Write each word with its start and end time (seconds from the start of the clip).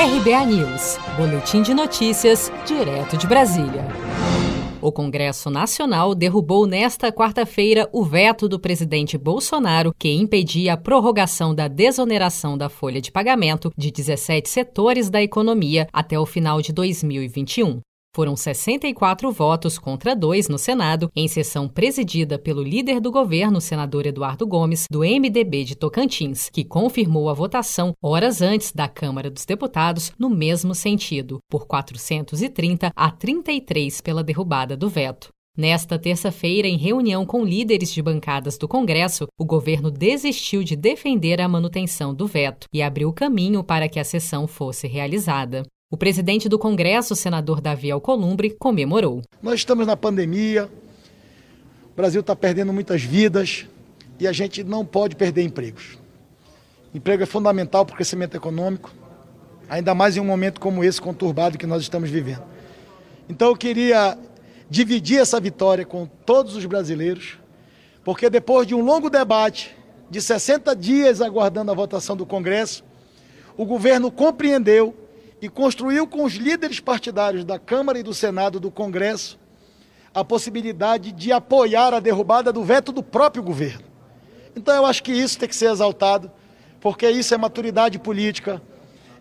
RBA 0.00 0.46
News, 0.46 0.96
Boletim 1.16 1.60
de 1.60 1.74
Notícias, 1.74 2.52
direto 2.64 3.16
de 3.16 3.26
Brasília. 3.26 3.84
O 4.80 4.92
Congresso 4.92 5.50
Nacional 5.50 6.14
derrubou 6.14 6.68
nesta 6.68 7.10
quarta-feira 7.10 7.88
o 7.92 8.04
veto 8.04 8.48
do 8.48 8.60
presidente 8.60 9.18
Bolsonaro 9.18 9.92
que 9.98 10.08
impedia 10.08 10.74
a 10.74 10.76
prorrogação 10.76 11.52
da 11.52 11.66
desoneração 11.66 12.56
da 12.56 12.68
folha 12.68 13.00
de 13.00 13.10
pagamento 13.10 13.72
de 13.76 13.90
17 13.90 14.48
setores 14.48 15.10
da 15.10 15.20
economia 15.20 15.88
até 15.92 16.16
o 16.16 16.24
final 16.24 16.62
de 16.62 16.72
2021. 16.72 17.80
Foram 18.14 18.34
64 18.34 19.30
votos 19.30 19.78
contra 19.78 20.16
dois 20.16 20.48
no 20.48 20.58
Senado, 20.58 21.10
em 21.14 21.28
sessão 21.28 21.68
presidida 21.68 22.38
pelo 22.38 22.62
líder 22.62 23.00
do 23.00 23.12
governo, 23.12 23.60
senador 23.60 24.06
Eduardo 24.06 24.46
Gomes, 24.46 24.86
do 24.90 25.00
MDB 25.00 25.64
de 25.64 25.76
Tocantins, 25.76 26.48
que 26.50 26.64
confirmou 26.64 27.28
a 27.28 27.34
votação 27.34 27.92
horas 28.02 28.42
antes 28.42 28.72
da 28.72 28.88
Câmara 28.88 29.30
dos 29.30 29.44
Deputados 29.44 30.12
no 30.18 30.28
mesmo 30.28 30.74
sentido, 30.74 31.38
por 31.48 31.66
430 31.66 32.90
a 32.96 33.10
33 33.10 34.00
pela 34.00 34.24
derrubada 34.24 34.76
do 34.76 34.88
veto. 34.88 35.28
Nesta 35.58 35.98
terça-feira, 35.98 36.68
em 36.68 36.76
reunião 36.76 37.26
com 37.26 37.44
líderes 37.44 37.92
de 37.92 38.00
bancadas 38.00 38.56
do 38.56 38.68
Congresso, 38.68 39.26
o 39.36 39.44
governo 39.44 39.90
desistiu 39.90 40.62
de 40.62 40.76
defender 40.76 41.40
a 41.40 41.48
manutenção 41.48 42.14
do 42.14 42.28
veto 42.28 42.68
e 42.72 42.80
abriu 42.80 43.12
caminho 43.12 43.64
para 43.64 43.88
que 43.88 43.98
a 43.98 44.04
sessão 44.04 44.46
fosse 44.46 44.86
realizada. 44.86 45.64
O 45.90 45.96
presidente 45.96 46.50
do 46.50 46.58
Congresso, 46.58 47.16
senador 47.16 47.62
Davi 47.62 47.90
Alcolumbre, 47.90 48.50
comemorou. 48.50 49.22
Nós 49.42 49.54
estamos 49.54 49.86
na 49.86 49.96
pandemia, 49.96 50.68
o 51.90 51.96
Brasil 51.96 52.20
está 52.20 52.36
perdendo 52.36 52.74
muitas 52.74 53.02
vidas 53.02 53.66
e 54.20 54.28
a 54.28 54.32
gente 54.32 54.62
não 54.62 54.84
pode 54.84 55.16
perder 55.16 55.44
empregos. 55.44 55.96
Emprego 56.94 57.22
é 57.22 57.26
fundamental 57.26 57.86
para 57.86 57.94
o 57.94 57.96
crescimento 57.96 58.36
econômico, 58.36 58.92
ainda 59.66 59.94
mais 59.94 60.14
em 60.14 60.20
um 60.20 60.26
momento 60.26 60.60
como 60.60 60.84
esse 60.84 61.00
conturbado 61.00 61.56
que 61.56 61.66
nós 61.66 61.80
estamos 61.80 62.10
vivendo. 62.10 62.42
Então 63.26 63.48
eu 63.48 63.56
queria 63.56 64.18
dividir 64.68 65.18
essa 65.18 65.40
vitória 65.40 65.86
com 65.86 66.04
todos 66.04 66.54
os 66.54 66.66
brasileiros, 66.66 67.38
porque 68.04 68.28
depois 68.28 68.66
de 68.66 68.74
um 68.74 68.84
longo 68.84 69.08
debate, 69.08 69.74
de 70.10 70.20
60 70.20 70.76
dias 70.76 71.22
aguardando 71.22 71.70
a 71.70 71.74
votação 71.74 72.14
do 72.14 72.26
Congresso, 72.26 72.84
o 73.56 73.64
governo 73.64 74.10
compreendeu 74.10 75.07
e 75.40 75.48
construiu 75.48 76.06
com 76.06 76.24
os 76.24 76.34
líderes 76.34 76.80
partidários 76.80 77.44
da 77.44 77.58
Câmara 77.58 77.98
e 77.98 78.02
do 78.02 78.12
Senado 78.12 78.58
do 78.58 78.70
Congresso 78.70 79.38
a 80.14 80.24
possibilidade 80.24 81.12
de 81.12 81.30
apoiar 81.30 81.94
a 81.94 82.00
derrubada 82.00 82.52
do 82.52 82.64
veto 82.64 82.90
do 82.90 83.02
próprio 83.02 83.42
governo. 83.42 83.84
Então 84.56 84.74
eu 84.74 84.86
acho 84.86 85.02
que 85.02 85.12
isso 85.12 85.38
tem 85.38 85.48
que 85.48 85.54
ser 85.54 85.70
exaltado, 85.70 86.30
porque 86.80 87.08
isso 87.08 87.32
é 87.34 87.38
maturidade 87.38 87.98
política, 87.98 88.60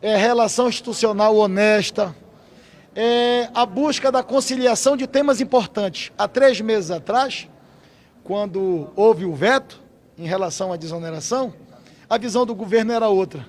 é 0.02 0.16
relação 0.16 0.70
institucional 0.70 1.36
honesta, 1.36 2.16
é 2.96 3.50
a 3.54 3.66
busca 3.66 4.12
da 4.12 4.24
conciliação 4.24 4.98
de 4.98 5.06
temas 5.06 5.40
importantes. 5.40 6.12
Há 6.18 6.28
três 6.28 6.59
meses 6.62 6.90
atrás, 6.90 7.48
quando 8.24 8.90
houve 8.96 9.26
o 9.26 9.36
veto 9.36 9.80
em 10.18 10.26
relação 10.26 10.74
à 10.74 10.78
desoneração, 10.78 11.54
a 12.09 12.18
visão 12.18 12.46
do 12.46 12.56
governo 12.56 12.92
era 12.92 13.08
outra. 13.08 13.46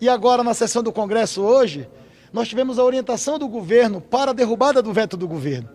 E 0.00 0.08
agora, 0.08 0.42
na 0.42 0.52
sessão 0.52 0.82
do 0.82 0.92
Congresso 0.92 1.40
hoje, 1.42 1.88
nós 2.32 2.48
tivemos 2.48 2.78
a 2.78 2.84
orientação 2.84 3.38
do 3.38 3.46
governo 3.46 4.00
para 4.00 4.30
a 4.30 4.34
derrubada 4.34 4.82
do 4.82 4.92
veto 4.92 5.16
do 5.16 5.28
governo. 5.28 5.68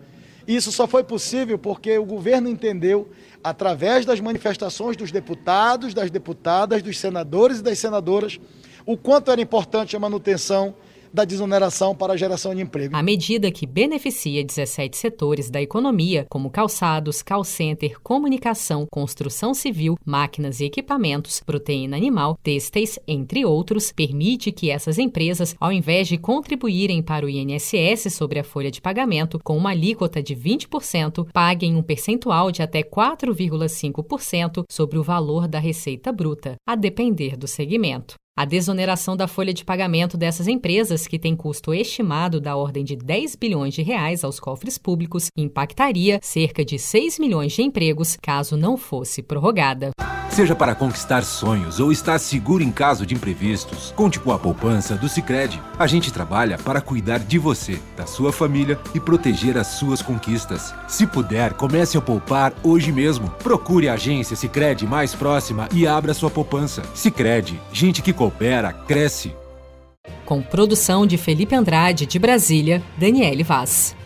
Isso 0.46 0.72
só 0.72 0.86
foi 0.86 1.04
possível 1.04 1.58
porque 1.58 1.98
o 1.98 2.04
governo 2.04 2.48
entendeu, 2.48 3.10
através 3.44 4.06
das 4.06 4.18
manifestações 4.18 4.96
dos 4.96 5.12
deputados, 5.12 5.92
das 5.92 6.10
deputadas, 6.10 6.82
dos 6.82 6.98
senadores 6.98 7.58
e 7.58 7.62
das 7.62 7.78
senadoras, 7.78 8.40
o 8.86 8.96
quanto 8.96 9.30
era 9.30 9.40
importante 9.40 9.94
a 9.94 10.00
manutenção 10.00 10.74
da 11.18 11.24
desoneração 11.24 11.96
para 11.96 12.12
a 12.12 12.16
geração 12.16 12.54
de 12.54 12.62
emprego. 12.62 12.94
A 12.94 13.02
medida 13.02 13.50
que 13.50 13.66
beneficia 13.66 14.44
17 14.44 14.96
setores 14.96 15.50
da 15.50 15.60
economia, 15.60 16.24
como 16.30 16.48
calçados, 16.48 17.22
call 17.22 17.42
center, 17.42 17.98
comunicação, 18.00 18.86
construção 18.88 19.52
civil, 19.52 19.98
máquinas 20.06 20.60
e 20.60 20.66
equipamentos, 20.66 21.40
proteína 21.40 21.96
animal, 21.96 22.38
têxteis, 22.40 23.00
entre 23.04 23.44
outros, 23.44 23.90
permite 23.90 24.52
que 24.52 24.70
essas 24.70 24.96
empresas, 24.96 25.56
ao 25.58 25.72
invés 25.72 26.06
de 26.06 26.18
contribuírem 26.18 27.02
para 27.02 27.26
o 27.26 27.28
INSS 27.28 28.14
sobre 28.14 28.38
a 28.38 28.44
folha 28.44 28.70
de 28.70 28.80
pagamento 28.80 29.40
com 29.42 29.56
uma 29.56 29.70
alíquota 29.70 30.22
de 30.22 30.36
20%, 30.36 31.26
paguem 31.32 31.74
um 31.74 31.82
percentual 31.82 32.52
de 32.52 32.62
até 32.62 32.84
4,5% 32.84 34.62
sobre 34.70 34.98
o 34.98 35.02
valor 35.02 35.48
da 35.48 35.58
receita 35.58 36.12
bruta, 36.12 36.54
a 36.64 36.76
depender 36.76 37.36
do 37.36 37.48
segmento. 37.48 38.14
A 38.38 38.44
desoneração 38.44 39.16
da 39.16 39.26
folha 39.26 39.52
de 39.52 39.64
pagamento 39.64 40.16
dessas 40.16 40.46
empresas, 40.46 41.08
que 41.08 41.18
tem 41.18 41.34
custo 41.34 41.74
estimado 41.74 42.40
da 42.40 42.54
ordem 42.54 42.84
de 42.84 42.94
10 42.94 43.34
bilhões 43.34 43.74
de 43.74 43.82
reais 43.82 44.22
aos 44.22 44.38
cofres 44.38 44.78
públicos, 44.78 45.26
impactaria 45.36 46.20
cerca 46.22 46.64
de 46.64 46.78
6 46.78 47.18
milhões 47.18 47.52
de 47.52 47.62
empregos 47.62 48.16
caso 48.22 48.56
não 48.56 48.76
fosse 48.76 49.24
prorrogada. 49.24 49.90
Seja 50.38 50.54
para 50.54 50.72
conquistar 50.72 51.24
sonhos 51.24 51.80
ou 51.80 51.90
estar 51.90 52.16
seguro 52.20 52.62
em 52.62 52.70
caso 52.70 53.04
de 53.04 53.12
imprevistos, 53.12 53.92
conte 53.96 54.20
com 54.20 54.30
a 54.30 54.38
poupança 54.38 54.94
do 54.94 55.08
Sicredi. 55.08 55.60
A 55.76 55.84
gente 55.88 56.12
trabalha 56.12 56.56
para 56.56 56.80
cuidar 56.80 57.18
de 57.18 57.38
você, 57.38 57.80
da 57.96 58.06
sua 58.06 58.30
família 58.30 58.78
e 58.94 59.00
proteger 59.00 59.58
as 59.58 59.66
suas 59.66 60.00
conquistas. 60.00 60.72
Se 60.86 61.08
puder, 61.08 61.54
comece 61.54 61.98
a 61.98 62.00
poupar 62.00 62.54
hoje 62.62 62.92
mesmo. 62.92 63.28
Procure 63.42 63.88
a 63.88 63.94
agência 63.94 64.36
Sicredi 64.36 64.86
mais 64.86 65.12
próxima 65.12 65.68
e 65.74 65.88
abra 65.88 66.14
sua 66.14 66.30
poupança. 66.30 66.84
Sicredi, 66.94 67.60
gente 67.72 68.00
que 68.00 68.12
coopera 68.28 68.72
cresce. 68.72 69.32
Com 70.26 70.42
produção 70.42 71.06
de 71.06 71.16
Felipe 71.16 71.54
Andrade 71.54 72.04
de 72.04 72.18
Brasília, 72.18 72.82
Daniele 72.98 73.42
Vaz. 73.42 73.96